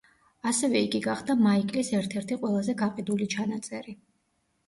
ასევე 0.51 0.79
იგი 0.85 1.01
გახდა 1.07 1.33
მაიკლის 1.41 1.91
ერთ-ერთი 1.99 2.37
ყველაზე 2.45 2.77
გაყიდული 2.81 3.27
ჩანაწერი. 3.35 3.95